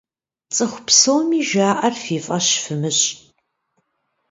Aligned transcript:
ЦӀыху 0.55 0.81
псоми 0.87 1.39
жаӀэр 1.49 1.93
фи 2.03 2.17
фӀэщ 2.25 2.47
фымыщӀ! 2.63 3.05